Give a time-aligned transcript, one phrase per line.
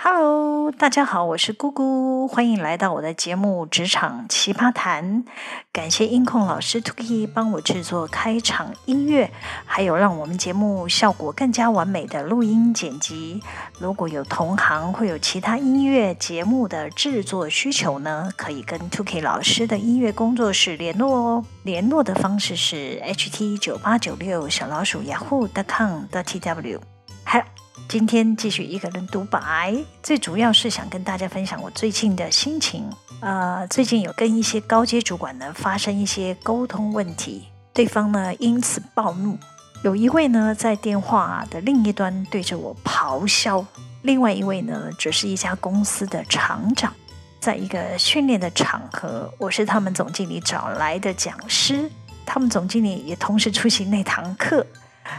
[0.00, 5.24] Hello，大家好，我是姑姑，欢迎来到我的节目《职场奇葩谈》。
[5.72, 9.32] 感谢音控老师 Tuki 帮我制作开场音乐，
[9.66, 13.42] 还有让我们节目效果更加完美的录音剪辑。
[13.80, 21.44] 如果有同行会有其他音乐节目的制作需求呢，可以跟 Tuki 老师的音乐工作室联络哦。
[21.64, 26.97] 联络的方式是 ht 九八九六小老鼠 yahoo.com.tw。
[27.30, 27.44] 嗨。
[27.90, 32.88] 今天继续一个人独白，最主要是想跟大家分享我最近的心情。
[33.20, 39.38] 呃，最近有跟一些高阶主管呢发生一些沟通问题，对方呢因此暴怒。
[39.82, 43.62] 有一位呢在电话的另一端对着我咆哮，
[44.00, 46.90] 另外一位呢则是一家公司的厂长，
[47.38, 51.90] 在一个训练的场合，我是他们总经理找来的讲师，
[52.24, 54.66] 他们总经理也同时出席那堂课。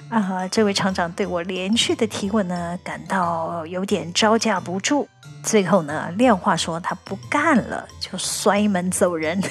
[0.10, 5.08] 啊，这位厂长对我连续的提问呢，感到有点招架不住。
[5.44, 9.42] 最后呢，撂话说他不干了，就摔门走人。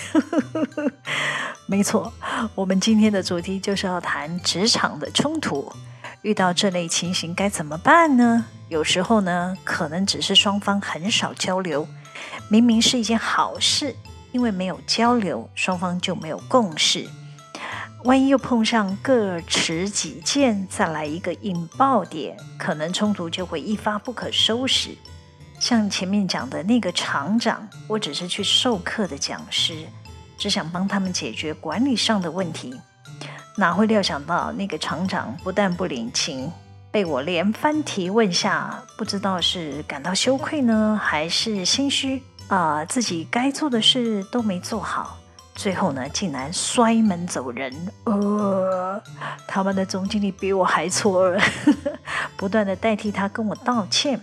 [1.67, 2.13] 没错，
[2.55, 5.71] 我们今天的主题就是要谈职场的冲突。
[6.23, 8.45] 遇到这类情形该怎么办呢？
[8.69, 11.87] 有时候呢，可能只是双方很少交流，
[12.49, 13.95] 明明是一件好事，
[14.33, 17.09] 因为没有交流，双方就没有共识。
[18.09, 24.97] 万一又碰上各持己见，再来一个引爆点，可能冲突就会一发不可收拾。
[25.61, 29.85] 像前面讲的那个厂长，我只是去授课的讲师，
[30.39, 32.75] 只想帮他们解决管理上的问题，
[33.59, 36.51] 哪会料想到那个厂长不但不领情，
[36.91, 45.19] 被我连番提问下，不知道是感到羞愧呢，还是心虚啊、自己该做的事都没做好。
[45.59, 47.75] 最后呢，竟然摔门走人。
[48.05, 49.03] 呃，
[49.45, 51.43] 他们的总经理比我还错愕，
[52.39, 54.23] 不断地代替他跟我道歉，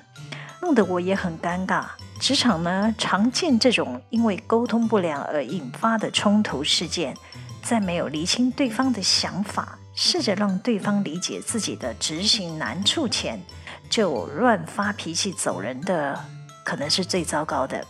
[0.62, 1.84] 弄得我也很尴尬。
[2.22, 7.14] 职场呢，常见这种因为沟通不良而引发的冲突事件，
[7.62, 13.44] 在没有厘清对方的想法，试着让对方理解自己的执行难处前，
[13.90, 16.18] 就乱发脾气走人的，
[16.64, 17.86] 可能是最糟糕的。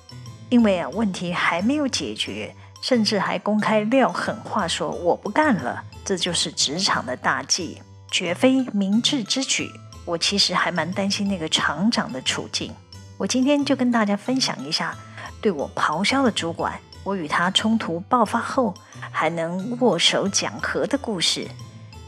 [0.49, 2.55] 因为啊，问题还没有解决。
[2.85, 7.81] 甚至还公开撂狠话说我不干了，这就是职场的大忌，
[8.11, 9.71] 绝非明智之举。
[10.05, 12.71] 我其实还蛮担心那个厂长的处境。
[13.17, 14.95] 我今天就跟大家分享一下，
[15.41, 18.71] 对我咆哮的主管，我与他冲突爆发后
[19.09, 21.47] 还能握手讲和的故事。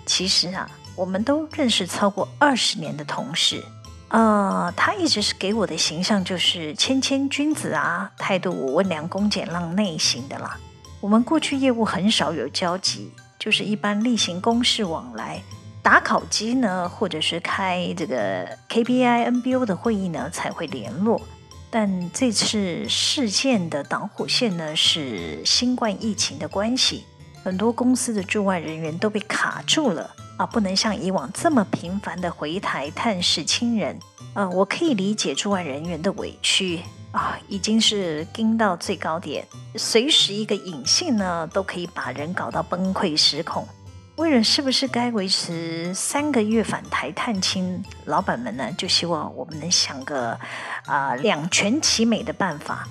[0.06, 3.64] 其实啊，我们都认识超过二十年的同事，
[4.10, 10.56] 呃，他一直是给我的形象就是谦谦君子啊，态度温良恭俭让类型的啦。
[11.08, 15.42] 我们过去业务很少有交集，就是一般例行公事往来，
[15.82, 21.22] 打考绩呢，或者是开这个 KPI、NBO 的会议呢，才会联络。
[21.70, 27.06] 但这次事件的导火线呢，是新冠疫情的关系，
[27.42, 34.00] 很多公司的驻外人员都被卡住了啊，不能像以往这么频繁的回台探视亲人。
[34.34, 36.82] 呃，我可以理解驻外人员的委屈。
[37.12, 39.44] 啊，已经是盯到最高点，
[39.76, 43.68] 随时一个隐性呢，都可以把人搞到崩溃失控。
[44.18, 50.38] 为了是不是该维持三个月返台探亲，老板们呢就希望我们能想个
[50.86, 52.88] 啊两全其美的办法。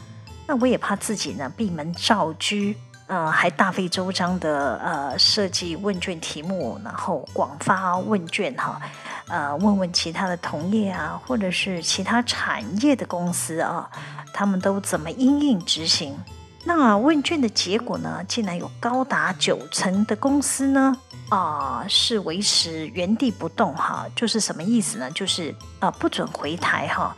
[0.47, 2.57] 那我也怕自己呢闭门造车，
[3.07, 8.81] 呃，还大费周章的呃设计问卷题目，然后广发问卷哈。
[9.29, 13.89] 呃，问问其他的同业啊，或者是其他产业的公司啊，
[14.33, 16.17] 他们都怎么因应执行？
[16.65, 20.97] 那问卷的结果呢，竟然有高达九成的公司呢，
[21.29, 25.11] 啊、是维持原地不动哈，就是什么意思呢？
[25.13, 25.51] 就是
[25.81, 27.17] 啊、呃，不准回台哈，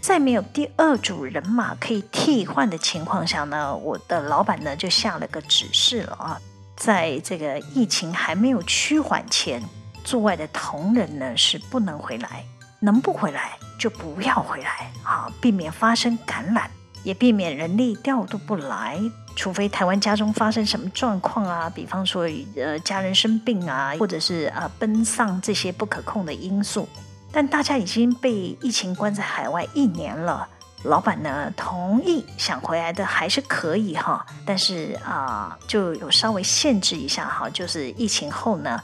[0.00, 6.40] 在没有第二组人马可以替换的情况下呢，我的老板呢就下了个指示了啊，
[6.76, 9.62] 在这个疫情还没有趋缓前。
[10.02, 12.42] 驻外的同仁呢是不能回来，
[12.80, 16.70] 能不回来就不要回来啊，避免发生感染，
[17.04, 18.98] 也避免人力调度不来。
[19.36, 22.26] 除非台湾家中发生什么状况啊，比方说
[22.56, 26.88] 呃家人生病啊，或者是啊奔丧这些不可控的因素。
[27.32, 30.48] 但大家已经被疫情关在海外一年了，
[30.84, 38.80] 老板呢同意想回来的还是可以哈，但是啊就有稍微限制一下哈，就是疫情后呢。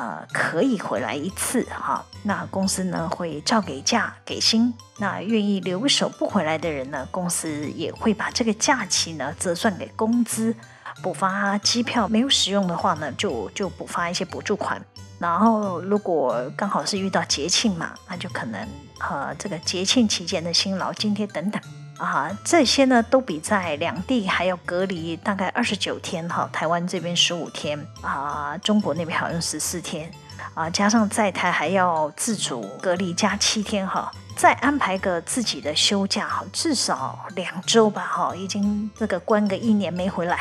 [0.00, 4.72] 呃，可以回来一次哈，那公司呢会照给假给薪。
[4.98, 10.54] 那愿意留守不回来的人呢，公司也会把这个假期呢折算给工资，
[11.02, 14.80] 补发机票，没有使用的话呢，就就补发一些补助款。
[15.18, 18.68] 然后如果刚好是遇到节庆嘛，那就可能
[19.00, 21.60] 呃这个节庆期间的辛劳津贴等等
[21.98, 30.10] 啊，这些呢都比在两地还要隔离大概二十九天哈，台湾这边十五天啊，中国那边好像十四天
[30.54, 34.10] 啊，加上在台还要自主隔离加七天哈。
[34.36, 40.38] 再安排个自己的休假哈，至少两周吧哈，已经这个关个一年没回来，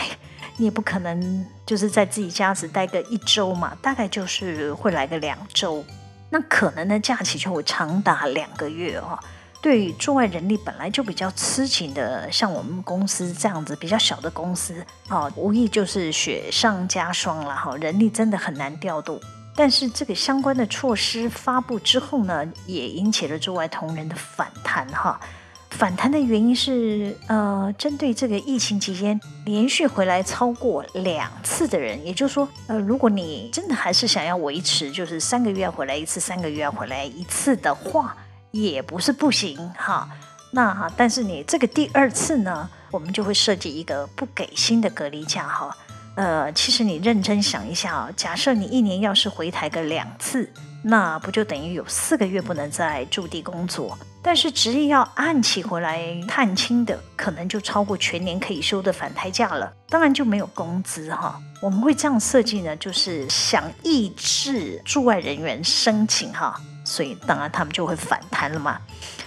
[0.58, 5.86] 你也不可能就是在自己家只待个一周嘛，大概就是会来个两周，
[6.32, 9.18] 那可能的假期就会长达两个月哦。
[9.62, 19.20] 对于驻外人力本来就比较痴情的，像我们公司这样子比较小的公司，哦，无疑就是雪上加霜了哈，人力真的很难调度。
[19.56, 25.20] 但是这个相关的措施发布之后呢，也引起了驻外同仁的反弹哈。
[25.78, 38.18] 反弹的原因是，呃，针对这个疫情期间连续回来超过两次的人，也就是说，呃，如果你真的还是想要维持，就是三个月回来一次，三个月回来一次的话，
[38.50, 40.10] 也不是不行哈。
[40.50, 45.78] 那哈但是你这个第二次呢，我们就会设计一个不给薪的隔离假哈。
[46.16, 50.52] 呃，其实你认真想一下哦，假设你一年要是回台个两次，
[50.90, 53.98] 那不就等于有四个月不能在驻地工作？
[54.22, 61.38] 但是执意要按期回来探亲的，可能就超过全年可以休的返台假了，当然就没有工资哈。
[61.62, 68.80] 我们会这样设计呢，就是想抑制驻外人员申请哈，所以当然他们就会反弹了嘛。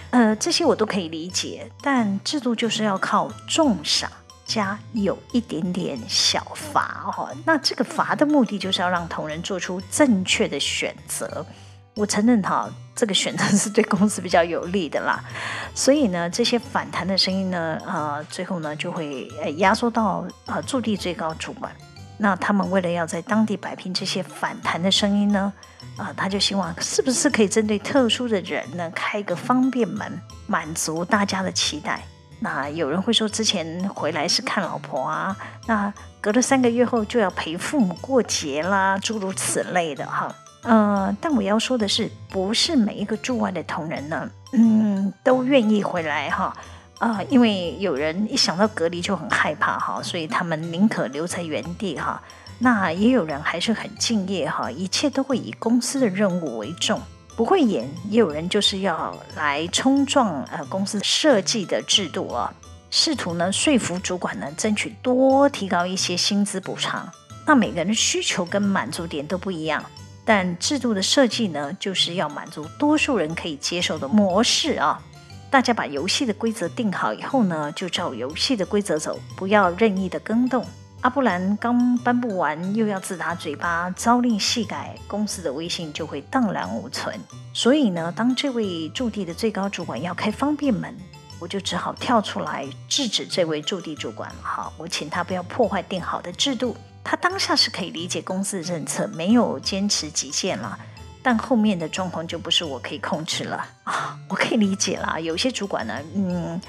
[0.09, 4.11] 呃，这些我都可以理解，但制度就是要靠重赏。
[4.53, 11.45] 加有一点点小罚哈，那这个罚的目的就是要让同仁做出正确的选择。
[11.93, 15.23] 我承认哈，这个选择是对公司比较有利的啦。
[15.73, 19.25] 所以呢，这些反弹的声音呢，呃，最后呢就会
[19.55, 21.71] 压缩到呃驻地最高主管。
[22.17, 25.51] 那他们为了要在当地摆平这些反弹的声音呢，
[25.97, 32.03] 啊、他就希望是不是可以针对特殊的人呢，开一个方便门，满足大家的期待。
[32.43, 40.35] 那有人会说，之前回来是看老婆啊，那隔了三个月后就要陪父母过节啦，诸如此类的哈。
[40.63, 46.51] 呃，但我要说的是，不是每一个驻外的同仁呢，嗯，都愿意回来哈。
[46.97, 52.21] 啊、因为有人一想到隔离就很害怕哈，所以他们宁可留在原地哈。
[52.59, 57.01] 那也有人还是很敬业哈，一切都会以公司的任务为重。
[57.41, 62.53] 不会演，也有人就是要来冲撞呃公司设计的制度啊，
[62.91, 67.11] 试图呢说服主管呢争取多提高一些薪资补偿。
[67.47, 69.83] 那每个人的需求跟满足点都不一样，
[70.23, 75.01] 但制度的设计呢就是要满足多数人可以接受的模式啊。
[75.49, 80.63] 大家把游戏的规则定好以后呢，就照游戏的规则走，不要任意的更动。
[81.01, 87.19] 阿布兰刚颁布完，又要自打嘴巴，朝令夕改，公司的威信就会荡然无存。
[87.55, 90.95] 所以呢，当这位驻地的最高主管要开方便门，
[91.39, 94.31] 我就只好跳出来制止这位驻地主管。
[94.43, 96.77] 好，我请他不要破坏定好的制度。
[97.03, 100.77] 他当下是可以理解公司的政策，没有坚持极限了。
[101.23, 104.17] 但后面的状况就不是我可以控制了啊！
[104.27, 106.59] 我可以理解啦，有些主管呢，嗯，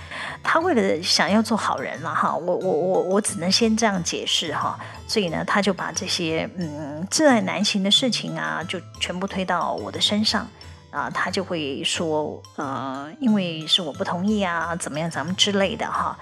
[0.43, 10.47] 他为了想要做好人了哈，我我我我只能先这样解释哈，所以呢，他就把这些嗯挚爱难行的事情啊，就全部推到我的身上
[10.91, 16.19] 啊，他就会说，呃，因为是我不同意啊，怎么样，咱们之类的哈。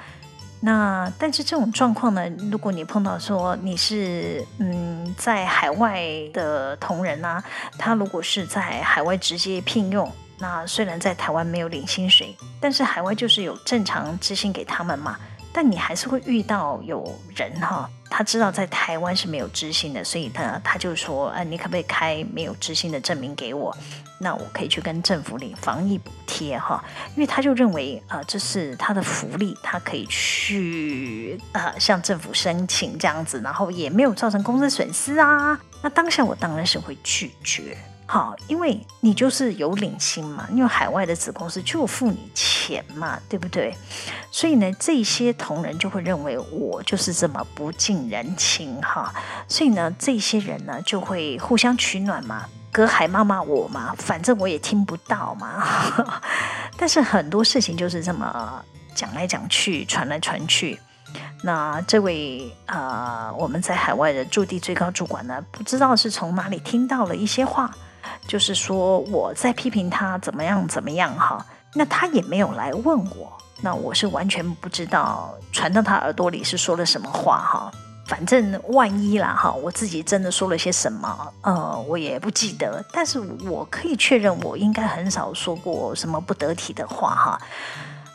[0.63, 7.43] 那但是这种状况呢，如果你碰到说你是嗯在海外的同仁啊，
[7.79, 15.17] 他如果是在海外直接聘用，那虽然在台湾没有领薪水，但是海外就是有正常资薪给他们嘛。
[15.53, 23.77] 但你还是会遇到有人哈，他知道在台湾是没有支薪的，所以他他就说，呃，你可不可以开没有支薪的证明给我？
[24.23, 26.85] 那我可以去跟政府领防疫补贴哈，
[27.17, 35.59] 因为他就认为啊、呃，这是他的福利，他可以去啊、呃、向政府申请这样子，然后也没有造成公司损失啊。
[35.83, 37.77] 那当下我当然是会拒绝。
[38.13, 43.73] 好，因为你就是有领薪嘛，因为海外的子公司就付你钱嘛，对不对？
[44.33, 49.15] 所以呢，这些同仁就会认为我就是这么不近人情哈，
[49.47, 55.63] 所以呢，这些人呢就会互相取暖嘛，隔海骂骂我嘛，反正我也听不到嘛。
[56.77, 58.61] 但是很多事情就是这么
[58.93, 60.81] 讲来讲去，传来传去。
[61.45, 67.71] 那这位呃，我们在海外的驻地最高主管呢，不知道是从哪里听到了一些话。
[68.27, 77.73] 就是说我在批评他怎么样怎么样哈，那他也没有来问我，那我是完全不知道传到他耳朵里是说了什么话哈。
[78.07, 82.85] 反正万一啦哈，我自己真的说了些什么，呃，我也不记得。
[82.93, 87.41] 但是我可以确认，我应该很少说过什么不得体的话哈。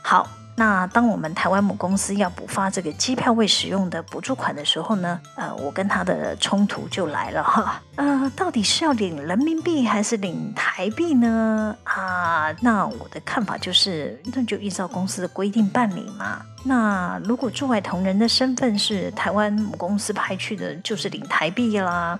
[0.02, 0.28] 好。
[0.58, 11.76] 那当我们台湾母公司要补发这个机票未使用的补助款的时候呢，呃，我跟他的冲突就来了哈，呃，到底是要领人民币还是领台币呢？
[11.84, 16.42] 啊，那我的看法就是，那就依照公司的规定办理嘛。
[16.64, 22.18] 那如果驻外同仁的身份是台湾母公司派去的，就是领台币啦。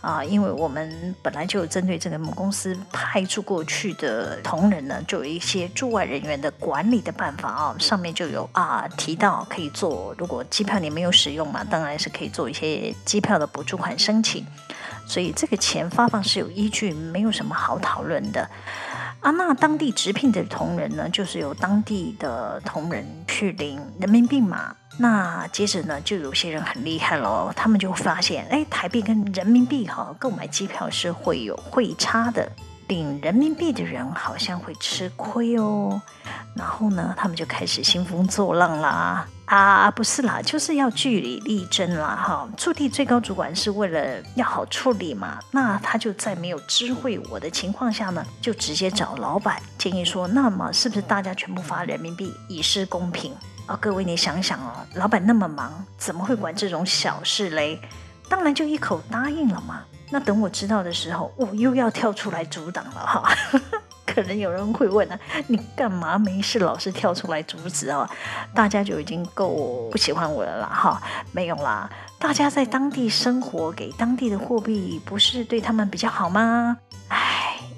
[0.00, 14.46] 啊，因为我们本来就针对这个母公司派驻过去的同仁呢，就有一些驻外人员的管理的办法啊，上面就有啊提到可以做，如果机票你没有使用嘛，当然是可以做一些机票的补助款申请，
[15.04, 18.48] 所以这个钱发放是有依据，没有什么好讨论的
[19.18, 19.32] 啊。
[19.32, 24.76] 那当地直聘的同仁呢，就是由当地的同仁去领人民币嘛。
[25.00, 32.50] 那接着呢，就有些人很厉害喽，他们就发现，哎，台币跟人民币哈，购买机票是会有汇差的，
[32.88, 36.02] 领人民币的人好像会吃亏哦。
[36.56, 42.48] 然后呢，他们就开始兴风作浪啦，啊，不是啦，就是要据理力争啦，哈。
[42.56, 53.32] 驻地最高主管是为了要好处理嘛，那他就在没有知会我的情况下呢，就直接找老板建议说，那么是不是大家全部发人民币，以示公平？
[53.68, 57.78] 哦，各位，你想想哦，老板那么忙，怎么会管这种小事嘞？
[58.26, 59.82] 当然就一口答应了嘛。
[60.10, 63.30] 那等我知道的时候，我、又要跳出来阻挡了哈。
[64.06, 68.08] 可能有人会问啊，你干嘛没事老是跳出来阻止啊？
[68.54, 71.02] 大家就已经够不喜欢我了啦哈。
[71.32, 76.78] 没有啦，大家在当地生活，给当地的货币，不是对他们比较好吗？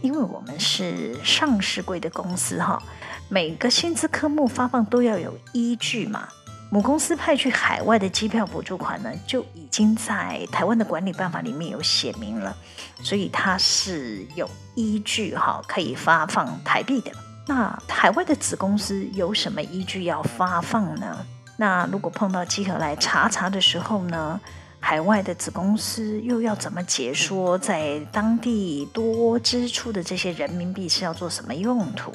[0.01, 2.83] 因为我们是上市柜的公司哈。
[3.29, 6.29] 每个薪资科目发放都要有依据嘛。
[6.73, 12.57] 母公司派去海外的机票补助款呢，就已经在台湾的管理办法里面有写明了，
[13.03, 17.11] 所以它是有依据哈，可以发放台币的。
[17.49, 21.27] 那海外的子公司有什么依据要发放呢？
[21.57, 24.41] 那如果碰到稽核来查查的时候呢，
[24.81, 32.13] 海外的子公司又要怎么解说在当地多支出的这些人民币是要做什么用途？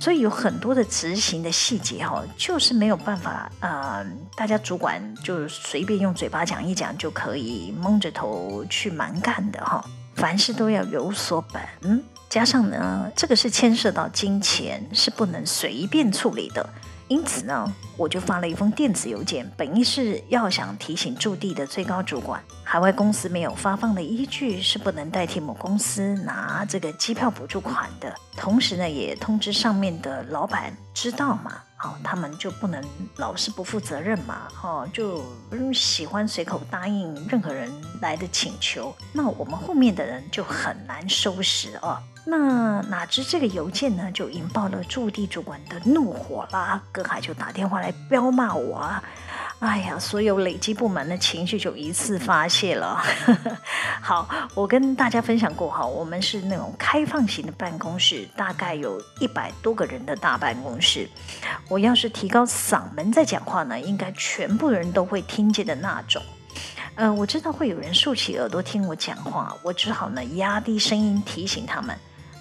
[0.00, 4.04] 所以有很多的执行的细节哈，就是没有办法，呃，
[4.36, 9.82] 大家主管就随便用嘴巴讲一讲就可以蒙着头去蛮干的哈。
[10.14, 16.68] 凡事都要有所本，加上呢，这个是牵涉到金钱，是不能随便处理的。
[17.08, 28.12] 因此呢，我就发了一封电子邮件，本意是要想提醒驻地的最高主管，海外公司没有发放的依据是不能代替母公司拿这个机票补助款的。
[28.36, 31.52] 同时呢，也通知上面的老板知道嘛，
[32.02, 32.82] 他们就不能
[33.16, 35.22] 老是不负责任嘛，哦，就
[35.72, 41.98] 喜欢随口答应任何人来的请求，那我们后面的人就很难收拾哦。
[42.28, 49.02] 那哪知这个邮件呢，就引爆了驻地主管的怒火啦，隔海就打电话来彪骂我啊！
[49.58, 53.02] 哎呀，所有累积不满的情绪就一次发泄了。
[54.02, 61.08] 好，我跟大家分享过哈，我们是那种开放型的办公室，大概有一百多个人的大办公室。
[61.68, 66.22] 我要是提高嗓门在讲话呢，应该全部人都会听见的那种。
[66.94, 71.96] 呃，我知道会有人竖起耳朵听我讲话，我只好呢压低声音提醒他们。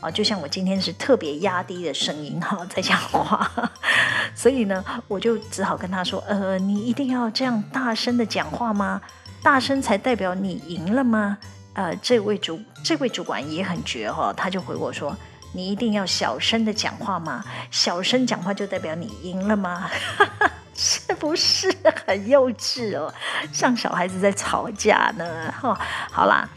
[0.06, 3.50] 啊，就像我今天是特别压低的声音哈在讲话，
[4.36, 9.02] 所以呢，我就只好跟他说，呃，你一定要这样大声的讲话吗？
[9.42, 11.40] 大声才代表你赢了吗？
[11.74, 15.18] 呃，这位主这位主管也很绝哈，他就回我说，
[15.54, 17.44] 你一定要小声的讲话吗？
[17.72, 19.90] 小声讲话就代表你赢了吗？
[20.76, 21.74] 是不是
[22.06, 23.14] 很幼稚哦？
[23.52, 25.54] 像小孩子在吵架呢？
[25.60, 25.80] 哈，
[26.12, 26.48] 好啦。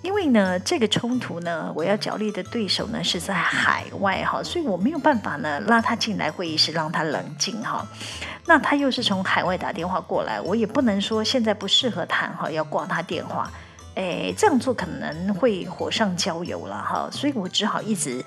[0.00, 7.84] 因为呢，这个冲突呢，我要角力的对手呢是在海外哈，所以我没有办法呢拉他进来会议室让他冷静哈。
[8.46, 13.50] 那他又是从海外打电话过来，我也不能说现在不适合谈哈，要挂他电话。
[13.96, 18.24] 哎，这样做可能会火上浇油了哈，所以我只好一直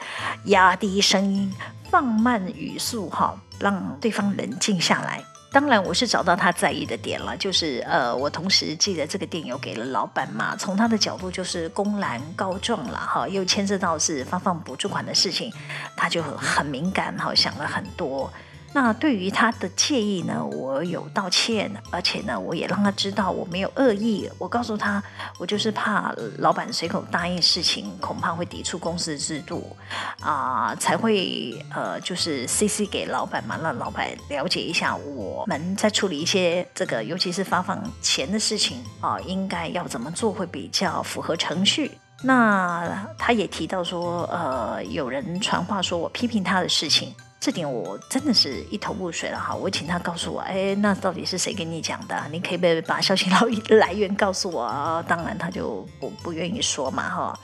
[0.48, 1.52] 压低声音，
[1.90, 5.24] 放慢语速哈，让对方冷静下来。
[5.54, 15.52] 当然，我是找到他在意的点了，就是呃，我同时记得这个电邮给了老板嘛，从他的角度就是公然告状了哈，又牵涉到是发放补助款的事情，
[15.98, 18.32] 他就很敏感哈，想了很多。
[18.74, 24.30] 那对于他的介意呢，我有道歉，而且呢，我也让他知道我没有恶意。
[24.38, 25.04] 我告诉他，
[25.38, 29.76] 我就是怕老板随口答应事情，恐怕会抵触公司制度
[30.22, 41.92] 啊、才会呃，就是 CC 给老板嘛，让老板了解一下我们在处理一些这个，尤其是发放钱的事情啊、应该要怎么做会比较符合程序。
[42.24, 47.14] 那他也提到说，呃，有人传话说我批评他的事情。
[47.42, 52.16] 这点我真的是一头雾水了哈，我请他告诉我，哎，那到底是谁跟你讲的？
[52.32, 55.04] 你可以不可以把消息 来来源告诉我？
[55.08, 57.40] 当然他就不不愿意说嘛哈，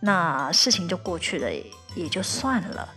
[0.00, 1.50] 那事情就过去了，
[1.94, 2.88] 也就算了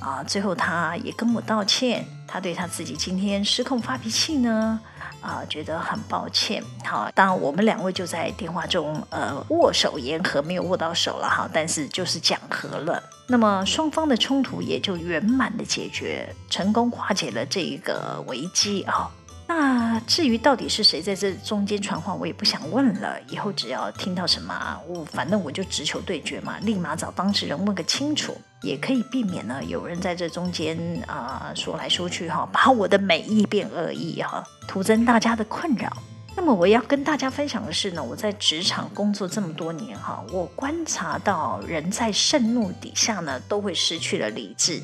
[0.00, 0.24] 啊。
[0.24, 4.80] 最后他也跟我道歉，他对他自己今天失控发脾气呢。
[5.24, 6.62] 啊，觉得很抱歉。
[6.84, 13.02] 好，当然我们两位就在电话中，呃，握手言和，没有握到手了哈，但是就是讲和了。
[13.26, 19.10] 那么双方的冲突也就圆满的解决，成功化解了这一个危机啊。
[19.46, 23.16] 那至于到底是谁在这中间传话，我也不想问了。
[23.28, 35.92] 以后只要听到什么，我反正我就直球对决嘛，立马找当事人问个清楚，也可以避免呢有人在这中间啊、说来说去哈，把我的美意变恶意哈，徒增大家的困扰。
[36.36, 44.82] 那么我要跟大家分享的是呢，我在职场工作这么多年哈，我观察到人在盛怒底下呢，都会失去了理智。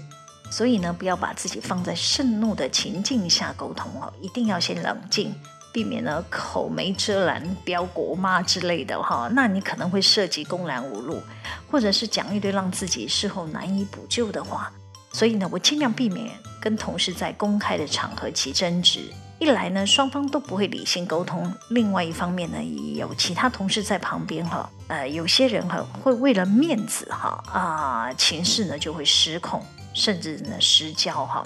[0.50, 5.32] 所以呢，不要把自己放在盛怒的情境下沟通哦，一定要先冷静，
[5.72, 9.30] 避免呢口没遮拦飙国骂之类的哈。
[9.32, 11.22] 那你可能会涉及公然侮辱，
[11.70, 14.72] 或者是讲一堆让自己事后难以补救的话。
[15.12, 16.30] 所以呢，我尽量避免
[16.60, 19.00] 跟同事在公开的场合起争执。
[19.38, 24.68] 一来呢，双方都不会理性沟通；另外一方面呢，也有其他同事在旁边哈。
[24.88, 29.64] 呃，有些人哈会为了面子哈啊，情势呢就会失控。
[29.94, 31.42] 甚至呢失焦哈，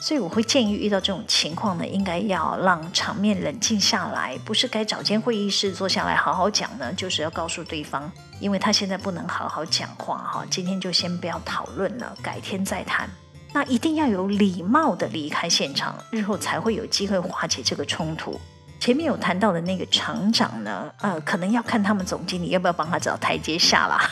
[0.00, 13.08] 所以我会建议遇到这种情况呢，应该要让场面冷静下来，不是该找间会议室坐下来好好讲呢，就是要告诉对方，因为他现在不能好好讲话哈，今天就先不要讨论了，改天再谈。
[13.52, 18.38] 那一定要有礼貌的离开现场，日后才会有机会化解这个冲突。
[18.78, 24.08] 前面有谈到的那个厂长呢，呃，可能要看他们总经理要不要帮他找台阶下啦。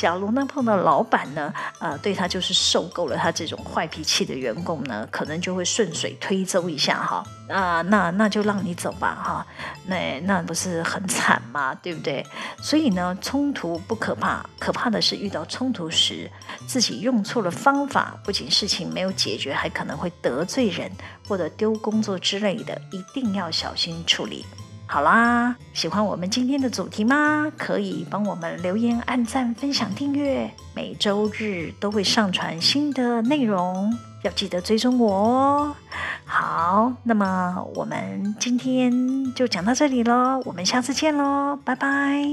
[0.00, 7.22] 假如呢碰到老板呢，呃，对他就是受够了他这种坏脾气的员工呢，可能就会顺水推舟一下哈。
[7.50, 9.46] 啊、那那就让你走吧哈。
[9.86, 11.74] 那那不是很惨吗？
[11.82, 12.24] 对不对？
[12.62, 16.30] 所以呢，冲突不可怕，可怕的是遇到冲突时
[16.66, 20.90] 自己用错了方法，不仅事情没有解决，还可能会得罪人
[21.28, 24.46] 或者丢工作之类的，一定要小心处理。
[24.92, 27.46] 好啦，喜欢我们今天的主题吗？
[27.56, 35.76] 可以帮我们留言、按赞、分享、订阅，每周日都会上传新的内容，要记得追踪我哦。
[36.24, 42.24] 好，那么我们今天就讲到这里喽，我们下次见喽，拜拜。